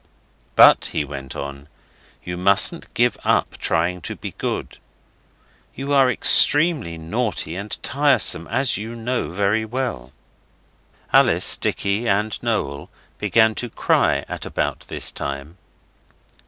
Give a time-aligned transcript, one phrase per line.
[0.55, 1.67] 'But,' he went on,
[2.23, 4.79] 'you mustn't give up trying to be good.
[5.75, 10.11] You are extremely naughty and tiresome, as you know very well.'
[11.13, 15.59] Alice, Dicky, and Noel began to cry at about this time.